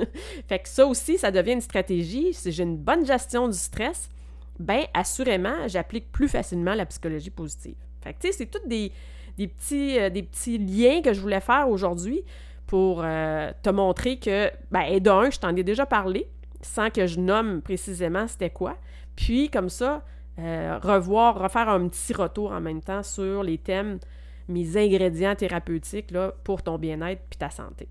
fait 0.48 0.60
que 0.60 0.68
ça 0.68 0.86
aussi, 0.86 1.18
ça 1.18 1.32
devient 1.32 1.54
une 1.54 1.60
stratégie. 1.60 2.32
Si 2.32 2.52
j'ai 2.52 2.62
une 2.62 2.78
bonne 2.78 3.04
gestion 3.04 3.48
du 3.48 3.58
stress, 3.58 4.08
ben 4.58 4.84
assurément, 4.94 5.66
j'applique 5.66 6.10
plus 6.10 6.28
facilement 6.28 6.74
la 6.74 6.86
psychologie 6.86 7.30
positive. 7.30 7.76
Fait 8.02 8.12
que 8.12 8.18
tu 8.20 8.28
sais, 8.28 8.32
c'est 8.32 8.46
tous 8.46 8.66
des, 8.66 8.92
petits, 9.36 9.98
euh, 9.98 10.10
des 10.10 10.22
petits 10.22 10.58
liens 10.58 11.02
que 11.02 11.12
je 11.12 11.20
voulais 11.20 11.40
faire 11.40 11.68
aujourd'hui 11.68 12.22
pour 12.66 13.02
euh, 13.02 13.52
te 13.62 13.70
montrer 13.70 14.18
que, 14.18 14.50
ben, 14.70 14.98
d'un, 15.00 15.30
je 15.30 15.38
t'en 15.38 15.54
ai 15.56 15.62
déjà 15.62 15.86
parlé, 15.86 16.28
sans 16.60 16.90
que 16.90 17.06
je 17.06 17.18
nomme 17.20 17.62
précisément 17.62 18.26
c'était 18.26 18.50
quoi. 18.50 18.76
Puis, 19.16 19.48
comme 19.48 19.68
ça, 19.68 20.04
euh, 20.38 20.78
revoir, 20.82 21.38
refaire 21.38 21.68
un 21.68 21.88
petit 21.88 22.12
retour 22.12 22.52
en 22.52 22.60
même 22.60 22.80
temps 22.80 23.02
sur 23.02 23.42
les 23.42 23.58
thèmes 23.58 23.98
mes 24.48 24.76
ingrédients 24.76 25.34
thérapeutiques 25.34 26.12
pour 26.42 26.62
ton 26.62 26.78
bien-être 26.78 27.22
puis 27.28 27.38
ta 27.38 27.50
santé. 27.50 27.88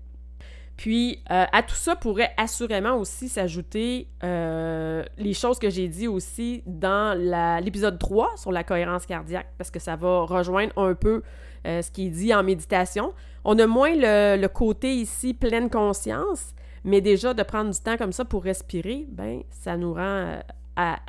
Puis, 0.78 1.20
euh, 1.32 1.44
à 1.50 1.62
tout 1.64 1.74
ça 1.74 1.96
pourrait 1.96 2.30
assurément 2.36 2.94
aussi 2.94 3.28
s'ajouter 3.28 4.06
euh, 4.22 5.04
les 5.18 5.34
choses 5.34 5.58
que 5.58 5.70
j'ai 5.70 5.88
dit 5.88 6.06
aussi 6.06 6.62
dans 6.66 7.18
l'épisode 7.60 7.98
3 7.98 8.36
sur 8.36 8.52
la 8.52 8.62
cohérence 8.62 9.04
cardiaque, 9.04 9.48
parce 9.58 9.72
que 9.72 9.80
ça 9.80 9.96
va 9.96 10.20
rejoindre 10.20 10.72
un 10.78 10.94
peu 10.94 11.24
euh, 11.66 11.82
ce 11.82 11.90
qui 11.90 12.06
est 12.06 12.10
dit 12.10 12.32
en 12.32 12.44
méditation. 12.44 13.12
On 13.44 13.58
a 13.58 13.66
moins 13.66 13.90
le, 13.92 14.46
côté 14.46 14.94
ici 14.94 15.34
pleine 15.34 15.68
conscience, 15.68 16.54
mais 16.84 17.00
déjà 17.00 17.34
de 17.34 17.42
prendre 17.42 17.72
du 17.72 17.80
temps 17.80 17.96
comme 17.96 18.12
ça 18.12 18.24
pour 18.24 18.44
respirer, 18.44 19.04
ben 19.08 19.42
ça 19.50 19.76
nous 19.76 19.94
rend 19.94 20.38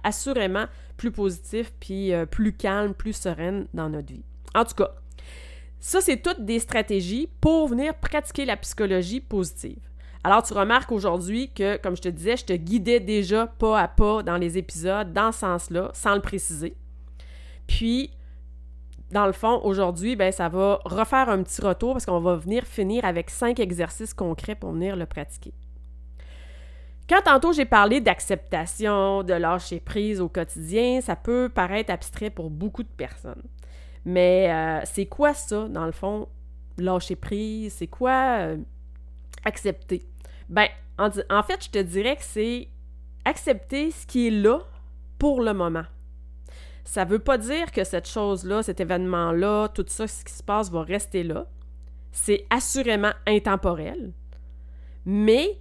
assurément 0.03 0.65
plus 0.98 1.12
positif, 1.12 1.72
puis 1.79 2.12
plus 2.32 2.53
calme, 2.53 2.96
plus 2.96 3.13
sereine 3.13 3.67
dans 3.75 3.88
notre 3.88 4.12
vie. 4.12 4.24
En 4.55 4.65
tout 4.65 4.74
cas, 4.74 4.96
ça, 5.79 6.01
c'est 6.01 6.17
toutes 6.17 6.43
des 6.43 6.59
stratégies 6.59 7.29
pour 7.39 7.67
venir 7.67 7.93
pratiquer 7.95 8.45
la 8.45 8.57
psychologie 8.57 9.21
positive. 9.21 9.79
Alors, 10.24 10.43
tu 10.43 10.53
remarques 10.53 10.91
aujourd'hui 10.91 11.50
que, 11.53 11.77
comme 11.77 11.95
je 11.95 12.01
te 12.01 12.09
disais, 12.09 12.36
je 12.36 12.45
te 12.45 12.53
guidais 12.53 13.00
déjà 13.00 13.48
pas 13.48 13.79
à 13.79 13.88
pas 13.88 14.21
dans 14.21 14.36
les 14.36 14.57
épisodes 14.57 15.13
dans 15.13 15.31
ce 15.31 15.39
sens-là, 15.39 15.91
sans 15.93 16.15
le 16.15 16.21
préciser. 16.21 16.75
Puis, 17.67 18.12
dans 19.12 19.25
le 19.25 19.31
fond, 19.31 19.62
aujourd'hui, 19.63 20.17
ben, 20.17 20.31
ça 20.31 20.50
va 20.50 20.81
refaire 20.83 21.29
un 21.29 21.41
petit 21.41 21.62
retour 21.62 21.93
parce 21.93 22.05
qu'on 22.05 22.19
va 22.19 22.36
venir 22.36 22.65
finir 22.65 23.05
avec 23.05 23.29
cinq 23.29 23.59
exercices 23.59 24.13
concrets 24.13 24.55
pour 24.55 24.74
venir 24.74 24.98
le 24.98 25.05
pratiquer. 25.05 25.53
Quand 27.07 27.21
tantôt 27.24 27.53
j'ai 27.53 27.65
parlé 27.65 28.01
d'acceptation, 28.01 29.24
de 29.24 29.33
lâcher 29.33 29.79
prise 29.79 30.21
au 30.21 30.29
quotidien, 30.29 31.01
ça 31.01 31.15
peut 31.15 31.50
paraître 31.50 31.91
abstrait 31.91 32.29
pour 32.29 32.51
beaucoup 32.51 32.83
de 32.83 32.89
personnes. 32.89 33.41
Mais 34.06 34.51
euh, 34.51 34.82
c'est 34.86 35.06
quoi 35.06 35.34
ça, 35.34 35.68
dans 35.68 35.86
le 35.86 35.91
fond, 35.91 36.27
lâcher 36.77 37.15
prise? 37.15 37.74
C'est 37.74 37.88
quoi 37.88 38.39
euh, 38.39 38.58
accepter? 39.46 40.08
Ben, 40.50 40.68
en, 40.98 41.10
en, 41.29 41.44
fait, 41.44 41.65
je 41.65 41.70
te 41.70 41.79
dirais 41.79 42.15
que 42.15 42.24
c'est 42.24 42.70
accepter 43.25 43.91
ce 43.91 44.06
qui 44.08 44.27
est 44.27 44.32
là 44.32 44.60
pour 45.18 45.41
le 45.41 45.53
moment. 45.53 45.86
Ça 46.86 47.06
ne 47.06 47.10
veut 47.10 47.20
pas 47.20 47.38
dire 47.38 47.72
que 47.72 47.84
cette 47.84 48.08
chose-là, 48.08 48.63
cet 48.63 48.79
événement-là, 48.79 49.68
tout 49.70 49.86
ça, 49.88 50.08
ce 50.08 50.24
qui 50.24 50.34
se 50.34 50.41
passe 50.41 50.72
va 50.72 50.82
rester 50.82 51.24
là. 51.24 51.46
C'est 52.12 52.48
assurément 52.50 53.12
intemporel. 53.27 54.13
Mais 55.06 55.60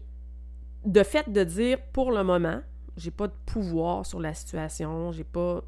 de 0.85 1.03
fait 1.03 1.31
de 1.31 1.45
dire 1.45 1.79
pour 1.93 2.13
le 2.13 2.25
moment, 2.25 2.61
j'ai 2.97 3.11
pas 3.11 3.29
de 3.29 3.35
pouvoir 3.47 4.07
sur 4.07 4.21
la 4.21 4.35
situation, 4.35 5.13
j'ai 5.13 5.25
pas 5.25 5.63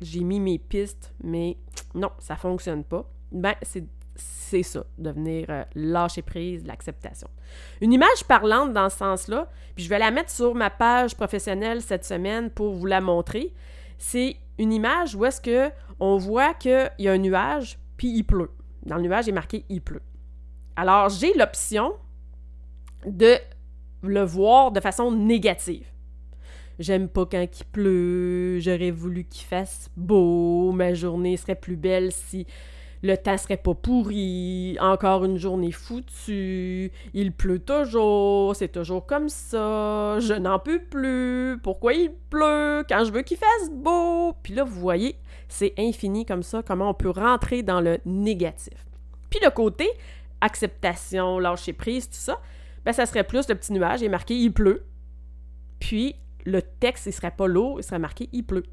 j'ai 0.00 0.20
mis 0.20 0.40
mes 0.40 0.58
pistes, 0.58 1.14
mais 1.22 1.56
non, 1.94 2.10
ça 2.18 2.36
fonctionne 2.36 2.84
pas, 2.84 3.10
ben 3.32 3.54
c'est 3.62 4.62
ça, 4.62 4.84
de 4.98 5.10
venir 5.10 5.46
euh, 5.48 5.64
lâcher 5.74 6.22
prise, 6.22 6.66
l'acceptation. 6.66 7.28
Une 7.80 7.92
image 7.92 8.24
parlante 8.26 8.72
dans 8.72 8.90
ce 8.90 8.98
sens-là, 8.98 9.48
puis 9.74 9.84
je 9.84 9.88
vais 9.88 9.98
la 9.98 10.10
mettre 10.10 10.30
sur 10.30 10.54
ma 10.54 10.70
page 10.70 11.14
professionnelle 11.14 11.80
cette 11.82 12.04
semaine 12.04 12.50
pour 12.50 12.74
vous 12.74 12.86
la 12.86 13.00
montrer. 13.00 13.52
C'est 13.98 14.36
une 14.58 14.72
image 14.72 15.14
où 15.14 15.24
est-ce 15.24 15.40
que 15.40 15.70
on 16.00 16.16
voit 16.16 16.54
qu'il 16.54 16.90
y 16.98 17.08
a 17.08 17.12
un 17.12 17.18
nuage, 17.18 17.78
puis 17.96 18.08
il 18.08 18.24
pleut. 18.24 18.50
Dans 18.84 18.96
le 18.96 19.02
nuage, 19.02 19.26
il 19.26 19.30
est 19.30 19.32
marqué 19.32 19.64
il 19.68 19.82
pleut. 19.82 20.02
Alors, 20.76 21.10
j'ai 21.10 21.34
l'option 21.34 21.92
de 23.06 23.36
le 24.02 24.22
voir 24.22 24.72
de 24.72 24.80
façon 24.80 25.12
négative. 25.12 25.89
J'aime 26.80 27.08
pas 27.08 27.26
quand 27.26 27.42
il 27.60 27.64
pleut, 27.66 28.58
j'aurais 28.58 28.90
voulu 28.90 29.24
qu'il 29.24 29.44
fasse 29.44 29.90
beau, 29.98 30.72
ma 30.72 30.94
journée 30.94 31.36
serait 31.36 31.54
plus 31.54 31.76
belle 31.76 32.10
si 32.10 32.46
le 33.02 33.16
temps 33.16 33.36
serait 33.36 33.58
pas 33.58 33.74
pourri, 33.74 34.78
encore 34.80 35.26
une 35.26 35.36
journée 35.36 35.72
foutue, 35.72 36.90
il 37.12 37.32
pleut 37.32 37.58
toujours, 37.58 38.56
c'est 38.56 38.72
toujours 38.72 39.04
comme 39.04 39.28
ça, 39.28 40.20
je 40.20 40.32
n'en 40.32 40.58
peux 40.58 40.80
plus, 40.82 41.58
pourquoi 41.62 41.92
il 41.92 42.12
pleut 42.30 42.82
quand 42.88 43.04
je 43.04 43.12
veux 43.12 43.22
qu'il 43.22 43.36
fasse 43.36 43.70
beau? 43.70 44.32
Puis 44.42 44.54
là, 44.54 44.64
vous 44.64 44.80
voyez, 44.80 45.16
c'est 45.48 45.74
infini 45.76 46.24
comme 46.24 46.42
ça, 46.42 46.62
comment 46.62 46.88
on 46.88 46.94
peut 46.94 47.10
rentrer 47.10 47.62
dans 47.62 47.82
le 47.82 47.98
négatif. 48.06 48.86
Puis 49.28 49.40
le 49.44 49.50
côté 49.50 49.86
acceptation, 50.40 51.38
lâcher 51.38 51.74
prise, 51.74 52.06
tout 52.06 52.14
ça, 52.14 52.40
ben 52.86 52.92
ça 52.94 53.04
serait 53.04 53.24
plus 53.24 53.48
le 53.50 53.54
petit 53.54 53.74
nuage, 53.74 54.00
il 54.00 54.06
est 54.06 54.08
marqué 54.08 54.34
il 54.34 54.50
pleut. 54.50 54.86
Puis 55.78 56.16
le 56.46 56.62
texte, 56.62 57.06
il 57.06 57.12
serait 57.12 57.30
pas 57.30 57.46
lourd, 57.46 57.80
il 57.80 57.82
serait 57.82 57.98
marqué 57.98 58.28
il 58.32 58.44
pleut. 58.44 58.64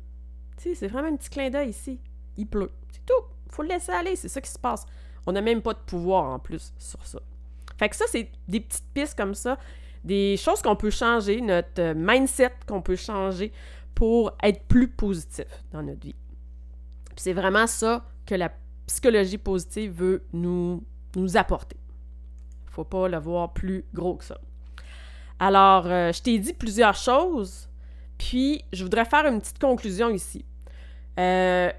Tu 0.57 0.69
sais, 0.69 0.75
c'est 0.75 0.87
vraiment 0.87 1.09
un 1.09 1.15
petit 1.15 1.29
clin 1.29 1.49
d'œil 1.49 1.69
ici. 1.69 1.99
Il 2.37 2.47
pleut. 2.47 2.71
C'est 2.91 3.05
tout 3.05 3.23
faut 3.49 3.63
le 3.63 3.69
laisser 3.69 3.91
aller, 3.91 4.15
c'est 4.15 4.29
ça 4.29 4.41
qui 4.41 4.51
se 4.51 4.59
passe. 4.59 4.85
On 5.25 5.31
n'a 5.31 5.41
même 5.41 5.61
pas 5.61 5.73
de 5.73 5.79
pouvoir 5.79 6.25
en 6.25 6.39
plus 6.39 6.73
sur 6.77 7.05
ça. 7.05 7.19
Fait 7.77 7.89
que 7.89 7.95
ça, 7.95 8.05
c'est 8.07 8.29
des 8.47 8.59
petites 8.59 8.85
pistes 8.93 9.17
comme 9.17 9.35
ça, 9.35 9.57
des 10.03 10.37
choses 10.37 10.61
qu'on 10.61 10.75
peut 10.75 10.89
changer, 10.89 11.41
notre 11.41 11.79
euh, 11.79 11.93
mindset 11.95 12.53
qu'on 12.67 12.81
peut 12.81 12.95
changer 12.95 13.51
pour 13.93 14.31
être 14.43 14.63
plus 14.65 14.87
positif 14.87 15.45
dans 15.71 15.81
notre 15.81 16.01
vie. 16.01 16.15
c'est 17.15 17.33
vraiment 17.33 17.67
ça 17.67 18.05
que 18.25 18.35
la 18.35 18.51
psychologie 18.85 19.37
positive 19.37 19.91
veut 19.91 20.23
nous, 20.33 20.83
nous 21.15 21.35
apporter. 21.35 21.77
Faut 22.67 22.83
pas 22.83 23.07
le 23.07 23.17
voir 23.17 23.53
plus 23.53 23.85
gros 23.93 24.15
que 24.15 24.23
ça. 24.23 24.39
Alors, 25.39 25.85
euh, 25.85 26.11
je 26.11 26.21
t'ai 26.21 26.39
dit 26.39 26.53
plusieurs 26.53 26.95
choses, 26.95 27.69
puis 28.17 28.63
je 28.73 28.83
voudrais 28.83 29.05
faire 29.05 29.25
une 29.25 29.39
petite 29.39 29.59
conclusion 29.59 30.09
ici. 30.09 30.45
Euh, 31.19 31.71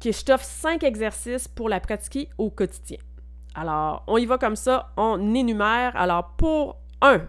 que 0.00 0.10
je 0.10 0.24
t'offre 0.24 0.44
cinq 0.44 0.82
exercices 0.82 1.46
pour 1.46 1.68
la 1.68 1.78
pratiquer 1.78 2.28
au 2.38 2.50
quotidien. 2.50 2.98
Alors, 3.54 4.02
on 4.06 4.18
y 4.18 4.26
va 4.26 4.38
comme 4.38 4.56
ça, 4.56 4.92
on 4.96 5.34
énumère. 5.34 5.94
Alors, 5.94 6.34
pour 6.36 6.76
un, 7.00 7.22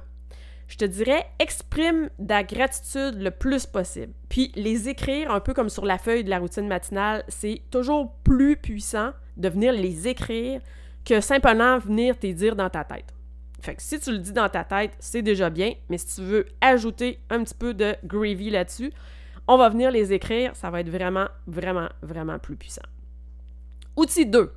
je 0.68 0.78
te 0.78 0.86
dirais, 0.86 1.26
exprime 1.38 2.10
ta 2.28 2.44
gratitude 2.44 3.22
le 3.22 3.30
plus 3.30 3.68
possible. 3.68 4.14
Puis 4.30 4.52
les 4.56 4.90
écrire 4.90 5.30
un 5.30 5.40
peu 5.40 5.54
comme 5.54 5.70
sur 5.70 5.86
la 5.86 6.00
feuille 6.00 6.24
de 6.24 6.30
la 6.32 6.40
routine 6.40 6.68
matinale, 6.68 7.24
c'est 7.28 7.62
toujours 7.70 8.16
plus 8.24 8.58
puissant 8.58 9.12
de 9.38 9.50
venir 9.50 9.74
les 9.74 10.08
écrire 10.08 10.62
que 11.06 11.22
simplement 11.22 11.78
venir 11.78 12.18
te 12.18 12.28
dire 12.28 12.56
dans 12.56 12.70
ta 12.70 12.84
tête. 12.84 13.12
Fait 13.63 13.75
que 13.75 13.82
si 13.82 13.98
tu 13.98 14.12
le 14.12 14.17
dis 14.17 14.34
dans 14.34 14.50
ta 14.50 14.65
tête, 14.65 14.91
c'est 15.00 15.22
déjà 15.22 15.50
bien, 15.50 15.72
mais 15.88 15.98
si 15.98 16.15
tu 16.15 16.22
veux 16.22 16.46
ajouter 16.60 17.22
un 17.29 17.46
petit 17.46 17.53
peu 17.53 17.74
de 17.74 17.96
gravy 18.03 18.50
là-dessus, 18.50 18.91
on 19.48 19.55
va 19.55 19.70
venir 19.70 19.89
les 19.89 20.12
écrire, 20.12 20.53
ça 20.53 20.70
va 20.70 20.82
être 20.82 20.89
vraiment, 20.89 21.27
vraiment, 21.48 21.88
vraiment 22.01 22.39
plus 22.39 22.58
puissant. 22.58 22.84
Outil 23.96 24.25
2. 24.25 24.51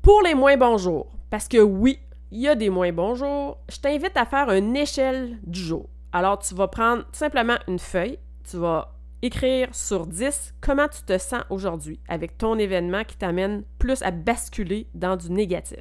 Pour 0.00 0.22
les 0.22 0.34
moins 0.34 0.56
bons 0.56 0.78
jours, 0.78 1.12
parce 1.28 1.46
que 1.46 1.58
oui, 1.58 1.98
il 2.30 2.40
y 2.40 2.48
a 2.48 2.54
des 2.54 2.70
moins 2.70 2.90
bons 2.90 3.16
jours, 3.16 3.58
je 3.70 3.78
t'invite 3.78 4.16
à 4.16 4.24
faire 4.24 4.50
une 4.50 4.74
échelle 4.74 5.38
du 5.46 5.60
jour. 5.60 5.90
Alors, 6.10 6.38
tu 6.38 6.54
vas 6.54 6.68
prendre 6.68 7.04
simplement 7.12 7.58
une 7.68 7.78
feuille, 7.78 8.18
tu 8.50 8.56
vas 8.56 8.94
écrire 9.20 9.68
sur 9.74 10.06
10 10.06 10.54
comment 10.62 10.88
tu 10.88 11.02
te 11.02 11.18
sens 11.18 11.42
aujourd'hui 11.50 12.00
avec 12.08 12.38
ton 12.38 12.58
événement 12.58 13.04
qui 13.04 13.18
t'amène 13.18 13.62
plus 13.78 14.00
à 14.00 14.10
basculer 14.10 14.86
dans 14.94 15.16
du 15.16 15.30
négatif. 15.30 15.80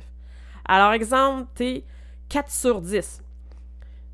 Alors, 0.66 0.92
exemple, 0.92 1.48
tu 1.56 1.64
es 1.64 1.86
4 2.34 2.52
sur 2.52 2.82
10. 2.82 3.22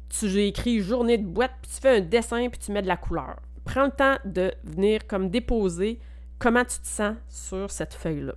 Tu 0.10 0.42
écrit 0.42 0.82
journée 0.82 1.18
de 1.18 1.26
boîte, 1.26 1.54
puis 1.62 1.72
tu 1.74 1.82
fais 1.82 1.98
un 1.98 2.02
dessin, 2.02 2.50
puis 2.50 2.60
tu 2.60 2.72
mets 2.72 2.82
de 2.82 2.88
la 2.88 2.98
couleur 2.98 3.38
prends 3.70 3.86
le 3.86 3.92
temps 3.92 4.18
de 4.26 4.52
venir 4.64 5.06
comme 5.06 5.30
déposer 5.30 6.00
comment 6.40 6.64
tu 6.64 6.80
te 6.80 6.88
sens 6.88 7.16
sur 7.28 7.70
cette 7.70 7.94
feuille-là. 7.94 8.34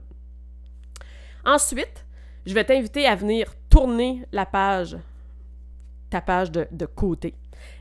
Ensuite, 1.45 2.05
je 2.45 2.53
vais 2.53 2.65
t'inviter 2.65 3.07
à 3.07 3.15
venir 3.15 3.55
tourner 3.71 4.27
la 4.31 4.45
page, 4.45 4.97
ta 6.11 6.21
page 6.21 6.51
de, 6.51 6.67
de, 6.71 6.85
côté. 6.85 7.35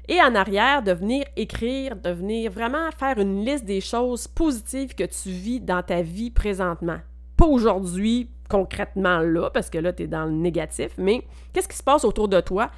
Et 0.08 0.22
en 0.22 0.34
arrière, 0.34 0.82
de 0.82 0.94
venir 0.94 1.26
écrire, 1.36 1.96
de 1.98 2.12
venir 2.12 2.52
vraiment 2.52 2.90
faire 2.92 3.20
une 3.20 3.44
liste 3.44 3.66
des 3.66 3.82
choses 3.82 4.28
positives 4.28 4.96
que 4.96 5.04
tu 5.04 5.30
vis 5.30 5.60
dans 5.60 5.84
ta 5.84 6.02
vie 6.02 6.32
présentement. 6.32 7.00
Pas 7.36 7.48
aujourd'hui, 7.48 8.30
concrètement 8.52 9.20
là, 9.20 9.50
parce 9.50 9.70
que 9.70 9.78
là, 9.78 9.94
tu 9.94 10.04
es 10.04 10.08
dans 10.08 10.26
le 10.26 10.32
négatif, 10.32 10.92
mais 10.98 11.24
qu'est-ce 11.54 11.70
qui 11.70 11.78
se 11.78 11.84
passe 11.84 12.04
autour 12.04 12.28
de 12.28 12.42
toi 12.42 12.70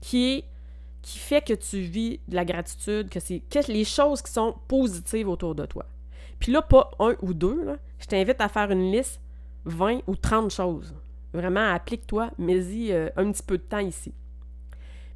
qui 0.00 0.44
qui 1.00 1.18
fait 1.18 1.42
que 1.44 1.54
tu 1.54 1.80
vis 1.80 2.20
de 2.28 2.36
la 2.36 2.44
gratitude, 2.44 3.08
que 3.08 3.18
c'est 3.18 3.42
les 3.68 3.84
choses 3.84 4.22
qui 4.22 4.30
sont 4.30 4.54
positives 4.68 5.28
autour 5.28 5.54
de 5.54 5.66
toi? 5.66 5.84
Puis 6.38 6.52
là, 6.52 6.62
pas 6.62 6.90
un 6.98 7.16
ou 7.22 7.34
deux, 7.34 7.76
je 7.98 8.06
t'invite 8.06 8.40
à 8.40 8.48
faire 8.48 8.70
une 8.70 8.92
liste 8.92 9.20
20 9.64 10.00
ou 10.06 10.16
30 10.16 10.50
choses. 10.50 10.94
Vraiment, 11.32 11.72
applique-toi, 11.72 12.30
mets-y 12.38 12.92
euh, 12.92 13.08
un 13.16 13.30
petit 13.32 13.42
peu 13.42 13.58
de 13.58 13.62
temps 13.62 13.78
ici. 13.78 14.12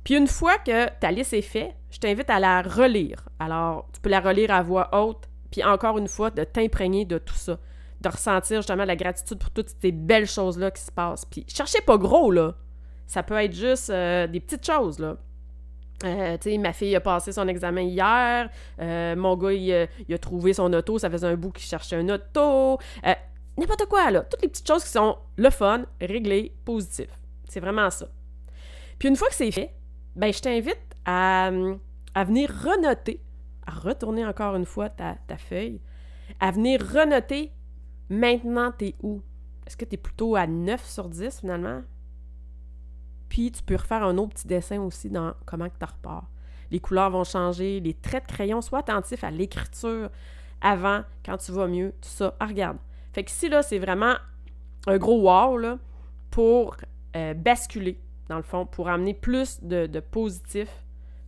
Puis 0.02 0.14
une 0.14 0.28
fois 0.28 0.58
que 0.58 0.88
ta 1.00 1.10
liste 1.10 1.32
est 1.32 1.42
faite, 1.42 1.74
je 1.90 1.98
t'invite 1.98 2.30
à 2.30 2.38
la 2.38 2.62
relire. 2.62 3.28
Alors, 3.38 3.88
tu 3.92 4.00
peux 4.00 4.10
la 4.10 4.20
relire 4.20 4.52
à 4.52 4.62
voix 4.62 4.88
haute, 4.92 5.28
puis 5.50 5.64
encore 5.64 5.98
une 5.98 6.08
fois, 6.08 6.30
de 6.30 6.44
t'imprégner 6.44 7.04
de 7.04 7.18
tout 7.18 7.34
ça, 7.34 7.58
de 8.00 8.08
ressentir 8.08 8.58
justement 8.58 8.84
la 8.84 8.96
gratitude 8.96 9.38
pour 9.38 9.50
toutes 9.50 9.70
ces 9.80 9.92
belles 9.92 10.26
choses-là 10.26 10.70
qui 10.70 10.82
se 10.82 10.92
passent. 10.92 11.24
Puis 11.24 11.44
cherchez 11.48 11.80
pas 11.80 11.96
gros, 11.96 12.30
là. 12.30 12.54
Ça 13.06 13.22
peut 13.22 13.34
être 13.34 13.54
juste 13.54 13.90
euh, 13.90 14.26
des 14.26 14.40
petites 14.40 14.66
choses, 14.66 14.98
là. 14.98 15.16
Euh, 16.04 16.36
ma 16.58 16.74
fille 16.74 16.94
a 16.94 17.00
passé 17.00 17.32
son 17.32 17.48
examen 17.48 17.80
hier. 17.80 18.50
Euh, 18.80 19.16
mon 19.16 19.34
gars, 19.36 19.52
il, 19.52 19.72
a 20.12 20.18
trouvé 20.18 20.52
son 20.52 20.70
auto. 20.72 20.98
Ça 20.98 21.08
faisait 21.08 21.26
un 21.26 21.36
bout 21.36 21.52
qu'il 21.52 21.64
cherchait 21.64 21.96
un 21.96 22.08
auto. 22.10 22.78
N'importe 23.56 23.86
quoi, 23.86 24.10
là. 24.10 24.20
Toutes 24.22 24.42
les 24.42 24.48
petites 24.48 24.66
choses 24.66 24.84
qui 24.84 24.90
sont 24.90 25.16
le 25.36 25.48
fun, 25.48 25.86
réglées, 26.00 26.52
positif. 26.64 27.08
C'est 27.48 27.60
vraiment 27.60 27.88
ça. 27.88 28.08
Puis 28.98 29.08
une 29.08 29.16
fois 29.16 29.28
que 29.28 29.34
c'est 29.34 29.50
fait, 29.50 29.74
ben, 30.14 30.32
je 30.32 30.40
t'invite 30.40 30.78
à, 31.06 31.50
à, 32.14 32.24
venir 32.24 32.50
renoter, 32.50 33.22
à 33.66 33.72
retourner 33.72 34.26
encore 34.26 34.56
une 34.56 34.66
fois 34.66 34.90
ta, 34.90 35.16
ta 35.26 35.38
feuille, 35.38 35.80
à 36.40 36.50
venir 36.50 36.80
renoter 36.82 37.52
maintenant 38.08 38.72
t'es 38.72 38.94
où? 39.02 39.22
Est-ce 39.66 39.76
que 39.76 39.84
tu 39.84 39.94
es 39.94 39.98
plutôt 39.98 40.36
à 40.36 40.46
9 40.46 40.84
sur 40.88 41.08
10 41.08 41.40
finalement? 41.40 41.82
Puis 43.28 43.50
tu 43.50 43.62
peux 43.62 43.76
refaire 43.76 44.04
un 44.04 44.16
autre 44.18 44.34
petit 44.34 44.46
dessin 44.46 44.80
aussi 44.80 45.10
dans 45.10 45.34
comment 45.44 45.68
tu 45.68 45.84
repars. 45.84 46.28
Les 46.70 46.80
couleurs 46.80 47.10
vont 47.10 47.24
changer, 47.24 47.80
les 47.80 47.94
traits 47.94 48.26
de 48.28 48.32
crayon, 48.32 48.60
sois 48.60 48.80
attentif 48.80 49.24
à 49.24 49.30
l'écriture 49.30 50.10
avant, 50.60 51.02
quand 51.24 51.36
tu 51.36 51.52
vas 51.52 51.66
mieux, 51.66 51.92
tout 52.00 52.08
ça. 52.08 52.34
Ah, 52.40 52.46
regarde. 52.46 52.78
Fait 53.12 53.24
que 53.24 53.30
ici, 53.30 53.48
là, 53.48 53.62
c'est 53.62 53.78
vraiment 53.78 54.14
un 54.86 54.98
gros 54.98 55.20
wow 55.20 55.78
pour 56.30 56.76
euh, 57.14 57.34
basculer, 57.34 58.00
dans 58.28 58.36
le 58.36 58.42
fond, 58.42 58.66
pour 58.66 58.88
amener 58.88 59.14
plus 59.14 59.62
de, 59.62 59.86
de 59.86 60.00
positif 60.00 60.68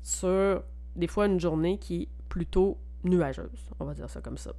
sur 0.02 0.62
des 0.96 1.06
fois 1.06 1.26
une 1.26 1.40
journée 1.40 1.78
qui 1.78 2.02
est 2.02 2.08
plutôt 2.28 2.78
nuageuse. 3.04 3.70
On 3.78 3.84
va 3.84 3.94
dire 3.94 4.10
ça 4.10 4.20
comme 4.20 4.38
ça. 4.38 4.52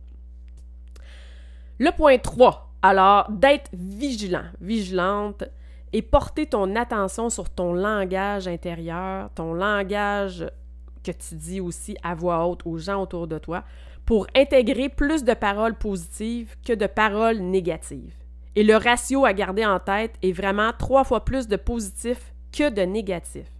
Le 1.81 1.91
point 1.91 2.17
3, 2.17 2.73
alors 2.81 3.31
d'être 3.31 3.69
vigilant, 3.71 4.43
vigilante 4.59 5.45
et 5.93 6.01
porter 6.01 6.45
ton 6.45 6.75
attention 6.75 7.29
sur 7.29 7.49
ton 7.49 7.71
langage 7.71 8.49
intérieur, 8.49 9.29
ton 9.33 9.53
langage 9.53 10.45
que 11.05 11.11
tu 11.11 11.35
dis 11.35 11.61
aussi 11.61 11.95
à 12.03 12.15
voix 12.15 12.45
haute 12.45 12.65
aux 12.65 12.77
gens 12.77 13.01
autour 13.01 13.27
de 13.27 13.37
toi, 13.37 13.63
pour 14.05 14.27
intégrer 14.35 14.89
plus 14.89 15.23
de 15.23 15.33
paroles 15.33 15.75
positives 15.75 16.53
que 16.67 16.73
de 16.73 16.85
paroles 16.85 17.39
négatives. 17.39 18.13
Et 18.57 18.63
le 18.63 18.75
ratio 18.75 19.23
à 19.23 19.31
garder 19.31 19.65
en 19.65 19.79
tête 19.79 20.15
est 20.21 20.33
vraiment 20.33 20.71
trois 20.77 21.05
fois 21.05 21.23
plus 21.23 21.47
de 21.47 21.55
positifs 21.55 22.33
que 22.51 22.69
de 22.69 22.81
négatifs. 22.81 23.53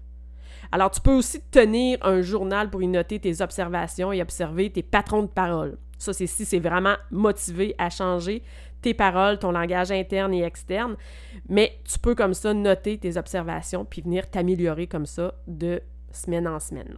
Alors, 0.73 0.91
tu 0.91 0.99
peux 0.99 1.13
aussi 1.13 1.39
tenir 1.51 1.97
un 2.01 2.21
journal 2.21 2.69
pour 2.69 2.83
y 2.83 2.87
noter 2.87 3.19
tes 3.19 3.41
observations 3.41 4.11
et 4.11 4.21
observer 4.21 4.69
tes 4.69 4.83
patrons 4.83 5.21
de 5.21 5.27
paroles. 5.27 5.77
Ça, 5.99 6.13
c'est 6.13 6.25
si 6.25 6.45
c'est 6.45 6.59
vraiment 6.59 6.95
motivé 7.11 7.75
à 7.77 7.91
changer 7.91 8.41
tes 8.81 8.93
paroles, 8.93 9.37
ton 9.37 9.51
langage 9.51 9.91
interne 9.91 10.33
et 10.33 10.43
externe, 10.43 10.95
mais 11.47 11.79
tu 11.83 11.99
peux 11.99 12.15
comme 12.15 12.33
ça 12.33 12.53
noter 12.53 12.97
tes 12.97 13.17
observations 13.17 13.85
puis 13.85 14.01
venir 14.01 14.29
t'améliorer 14.29 14.87
comme 14.87 15.05
ça 15.05 15.35
de 15.45 15.81
semaine 16.11 16.47
en 16.47 16.59
semaine. 16.59 16.97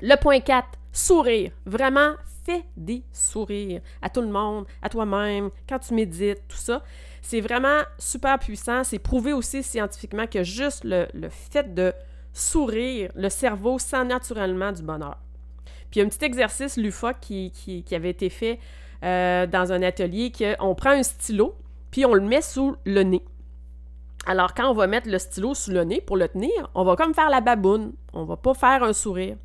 Le 0.00 0.16
point 0.16 0.40
4, 0.40 0.66
sourire. 0.92 1.52
Vraiment, 1.64 2.14
fais 2.44 2.64
des 2.76 3.04
sourires 3.12 3.80
à 4.00 4.10
tout 4.10 4.20
le 4.20 4.28
monde, 4.28 4.66
à 4.82 4.88
toi-même, 4.88 5.50
quand 5.68 5.78
tu 5.78 5.94
médites, 5.94 6.42
tout 6.48 6.56
ça. 6.56 6.82
C'est 7.20 7.40
vraiment 7.40 7.82
super 7.98 8.38
puissant. 8.38 8.84
C'est 8.84 8.98
prouvé 8.98 9.32
aussi 9.32 9.62
scientifiquement 9.62 10.26
que 10.26 10.42
juste 10.42 10.82
le, 10.84 11.06
fait 11.28 11.72
de 11.72 11.92
sourire, 12.32 13.12
le 13.14 13.28
cerveau 13.28 13.78
sent 13.78 14.04
naturellement 14.04 14.72
du 14.72 14.82
bonheur. 14.82 15.18
Puis 15.92 16.00
un 16.00 16.08
petit 16.08 16.24
exercice 16.24 16.76
LUFA 16.76 17.14
qui, 17.14 17.52
qui, 17.52 17.94
avait 17.94 18.10
été 18.10 18.30
fait 18.30 18.58
euh, 19.04 19.46
dans 19.46 19.72
un 19.72 19.82
atelier 19.82 20.32
qu'on 20.32 20.74
prend 20.74 20.90
un 20.90 21.02
stylo, 21.02 21.54
puis 21.90 22.04
on 22.06 22.14
le 22.14 22.22
met 22.22 22.40
sous 22.40 22.74
le 22.84 23.02
nez. 23.02 23.22
Alors, 24.26 24.54
quand 24.54 24.70
on 24.70 24.74
va 24.74 24.86
mettre 24.86 25.08
le 25.08 25.18
stylo 25.18 25.54
sous 25.54 25.70
le 25.70 25.84
nez 25.84 26.00
pour 26.00 26.16
le 26.16 26.28
tenir, 26.28 26.70
on 26.74 26.82
va 26.82 26.96
comme 26.96 27.12
faire 27.12 27.28
la 27.28 27.42
baboune. 27.42 27.92
On 28.14 28.24
va 28.24 28.36
pas 28.36 28.54
faire 28.54 28.82
un 28.82 28.94
sourire. 28.94 29.36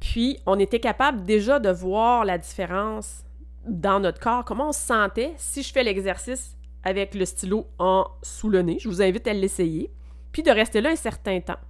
Puis, 0.00 0.38
on 0.46 0.58
était 0.58 0.80
capable 0.80 1.24
déjà 1.24 1.60
de 1.60 1.68
voir 1.68 2.24
la 2.24 2.38
différence 2.38 3.24
dans 3.66 4.00
notre 4.00 4.20
corps, 4.20 4.44
comment 4.44 4.70
on 4.70 4.72
se 4.72 4.80
sentait 4.80 5.34
si 5.36 5.62
je 5.62 5.72
fais 5.72 5.84
l'exercice 5.84 6.56
avec 6.82 7.14
le 7.14 7.24
stylo 7.24 7.68
en 7.78 8.06
sous 8.22 8.48
le 8.48 8.62
nez. 8.62 8.78
Je 8.80 8.88
vous 8.88 9.02
invite 9.02 9.28
à 9.28 9.34
l'essayer. 9.34 9.92
Puis 10.32 10.42
de 10.42 10.50
rester 10.50 10.80
là 10.80 10.90
un 10.90 10.96
certain 10.96 11.40
temps 11.40 11.60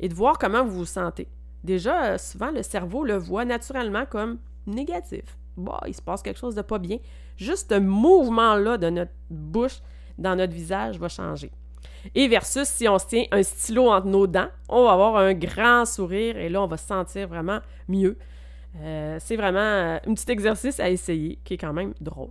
et 0.00 0.08
de 0.08 0.14
voir 0.14 0.38
comment 0.38 0.64
vous 0.64 0.78
vous 0.78 0.86
sentez. 0.86 1.28
Déjà, 1.64 2.04
euh, 2.04 2.18
souvent, 2.18 2.50
le 2.50 2.62
cerveau 2.62 3.04
le 3.04 3.16
voit 3.16 3.46
naturellement 3.46 4.04
comme 4.04 4.38
négatif. 4.66 5.24
Bon, 5.56 5.72
il 5.86 5.94
se 5.94 6.02
passe 6.02 6.22
quelque 6.22 6.38
chose 6.38 6.54
de 6.54 6.60
pas 6.62 6.78
bien. 6.78 6.98
Juste 7.36 7.72
un 7.72 7.80
mouvement-là 7.80 8.76
de 8.76 8.90
notre 8.90 9.12
bouche 9.30 9.80
dans 10.18 10.36
notre 10.36 10.52
visage 10.52 10.98
va 10.98 11.08
changer. 11.08 11.50
Et 12.14 12.28
versus 12.28 12.68
si 12.68 12.86
on 12.86 12.98
se 12.98 13.06
tient 13.06 13.24
un 13.32 13.42
stylo 13.42 13.88
entre 13.90 14.06
nos 14.06 14.26
dents, 14.26 14.48
on 14.68 14.84
va 14.84 14.92
avoir 14.92 15.16
un 15.16 15.32
grand 15.32 15.86
sourire 15.86 16.36
et 16.36 16.50
là, 16.50 16.62
on 16.62 16.66
va 16.66 16.76
se 16.76 16.86
sentir 16.86 17.28
vraiment 17.28 17.60
mieux. 17.88 18.18
Euh, 18.82 19.16
c'est 19.20 19.36
vraiment 19.36 19.58
euh, 19.58 19.98
un 20.06 20.14
petit 20.14 20.30
exercice 20.30 20.78
à 20.80 20.90
essayer 20.90 21.38
qui 21.44 21.54
est 21.54 21.58
quand 21.58 21.72
même 21.72 21.94
drôle. 22.00 22.30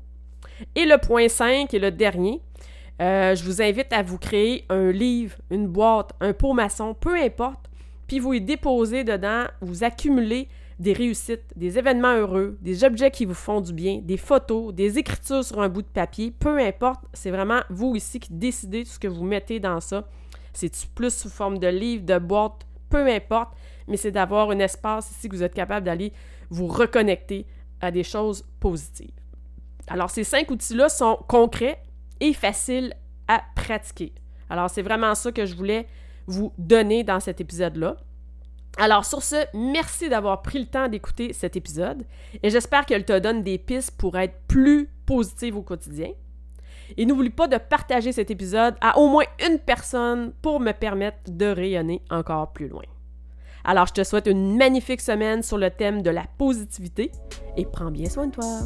Et 0.75 0.85
le 0.85 0.99
point 0.99 1.27
5 1.27 1.73
et 1.73 1.79
le 1.79 1.89
dernier, 1.89 2.39
je 2.99 3.43
vous 3.43 3.61
invite 3.61 3.91
à 3.91 4.03
vous 4.03 4.19
créer 4.19 4.65
un 4.69 4.91
livre, 4.91 5.37
une 5.49 5.67
boîte, 5.67 6.11
un 6.21 6.33
pot 6.33 6.53
maçon, 6.53 6.93
peu 6.93 7.15
importe, 7.15 7.69
puis 8.13 8.19
vous 8.19 8.33
y 8.33 8.41
déposez 8.41 9.03
dedans, 9.03 9.45
vous 9.59 9.83
accumulez 9.83 10.47
des 10.77 10.93
réussites, 10.93 11.45
des 11.55 11.79
événements 11.79 12.13
heureux, 12.13 12.59
des 12.61 12.83
objets 12.83 13.09
qui 13.09 13.25
vous 13.25 13.33
font 13.33 13.59
du 13.59 13.73
bien, 13.73 14.01
des 14.03 14.17
photos, 14.17 14.71
des 14.71 14.99
écritures 14.99 15.43
sur 15.43 15.59
un 15.59 15.67
bout 15.67 15.81
de 15.81 15.87
papier, 15.87 16.29
peu 16.29 16.59
importe, 16.59 17.03
c'est 17.13 17.31
vraiment 17.31 17.61
vous 17.71 17.95
ici 17.95 18.19
qui 18.19 18.31
décidez 18.31 18.83
de 18.83 18.87
ce 18.87 18.99
que 18.99 19.07
vous 19.07 19.23
mettez 19.23 19.59
dans 19.59 19.79
ça. 19.79 20.07
C'est 20.53 20.71
plus 20.93 21.11
sous 21.11 21.29
forme 21.31 21.57
de 21.57 21.65
livre, 21.65 22.05
de 22.05 22.19
boîte, 22.19 22.67
peu 22.87 23.07
importe, 23.07 23.57
mais 23.87 23.97
c'est 23.97 24.11
d'avoir 24.11 24.51
un 24.51 24.59
espace 24.59 25.09
ici 25.09 25.27
que 25.27 25.35
vous 25.35 25.41
êtes 25.41 25.55
capable 25.55 25.87
d'aller 25.87 26.13
vous 26.51 26.67
reconnecter 26.67 27.47
à 27.81 27.89
des 27.89 28.03
choses 28.03 28.45
positives. 28.59 29.09
Alors, 29.87 30.11
ces 30.11 30.23
cinq 30.23 30.51
outils-là 30.51 30.87
sont 30.87 31.17
concrets 31.27 31.81
et 32.19 32.33
faciles 32.33 32.93
à 33.27 33.41
pratiquer. 33.55 34.13
Alors, 34.51 34.69
c'est 34.69 34.83
vraiment 34.83 35.15
ça 35.15 35.31
que 35.31 35.47
je 35.47 35.55
voulais 35.55 35.87
vous 36.27 36.53
donner 36.57 37.03
dans 37.03 37.19
cet 37.19 37.41
épisode-là. 37.41 37.97
Alors 38.77 39.05
sur 39.05 39.21
ce, 39.21 39.35
merci 39.53 40.09
d'avoir 40.09 40.41
pris 40.41 40.59
le 40.59 40.65
temps 40.65 40.87
d'écouter 40.87 41.31
cet 41.33 41.55
épisode 41.55 42.03
et 42.41 42.49
j'espère 42.49 42.85
qu'elle 42.85 43.05
te 43.05 43.17
donne 43.19 43.43
des 43.43 43.59
pistes 43.59 43.91
pour 43.91 44.17
être 44.17 44.35
plus 44.47 44.89
positive 45.05 45.57
au 45.57 45.61
quotidien. 45.61 46.09
Et 46.97 47.05
n'oublie 47.05 47.29
pas 47.29 47.47
de 47.47 47.57
partager 47.57 48.11
cet 48.11 48.31
épisode 48.31 48.75
à 48.81 48.97
au 48.97 49.07
moins 49.07 49.25
une 49.47 49.59
personne 49.59 50.33
pour 50.41 50.59
me 50.59 50.71
permettre 50.71 51.17
de 51.27 51.45
rayonner 51.45 52.01
encore 52.09 52.51
plus 52.51 52.67
loin. 52.67 52.83
Alors 53.63 53.87
je 53.87 53.93
te 53.93 54.03
souhaite 54.03 54.27
une 54.27 54.57
magnifique 54.57 55.01
semaine 55.01 55.43
sur 55.43 55.57
le 55.57 55.69
thème 55.69 56.01
de 56.01 56.09
la 56.09 56.25
positivité 56.37 57.11
et 57.55 57.65
prends 57.65 57.91
bien 57.91 58.09
soin 58.09 58.27
de 58.27 58.31
toi. 58.31 58.59